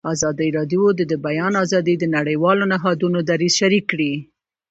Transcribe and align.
ازادي 0.13 0.49
راډیو 0.57 0.83
د 0.95 1.01
د 1.11 1.13
بیان 1.25 1.53
آزادي 1.63 1.95
د 1.99 2.05
نړیوالو 2.17 2.63
نهادونو 2.73 3.19
دریځ 3.29 3.53
شریک 3.59 3.83
کړی. 3.91 4.13